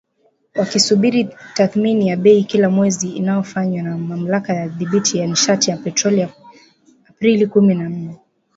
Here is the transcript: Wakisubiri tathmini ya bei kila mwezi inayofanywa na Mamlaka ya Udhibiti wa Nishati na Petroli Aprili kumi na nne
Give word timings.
Wakisubiri 0.55 1.27
tathmini 1.55 2.07
ya 2.07 2.17
bei 2.17 2.43
kila 2.43 2.69
mwezi 2.69 3.09
inayofanywa 3.09 3.81
na 3.83 3.97
Mamlaka 3.97 4.53
ya 4.53 4.65
Udhibiti 4.65 5.19
wa 5.19 5.27
Nishati 5.27 5.71
na 5.71 5.77
Petroli 5.77 6.27
Aprili 7.09 7.47
kumi 7.47 7.75
na 7.75 7.89
nne 7.89 8.19